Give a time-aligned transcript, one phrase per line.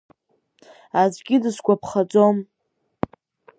[1.01, 2.37] Аӡәгьы дысгәаԥхаӡом!